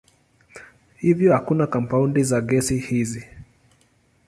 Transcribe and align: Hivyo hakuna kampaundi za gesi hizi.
Hivyo 0.97 1.33
hakuna 1.33 1.67
kampaundi 1.67 2.23
za 2.23 2.41
gesi 2.41 2.77
hizi. 2.77 3.27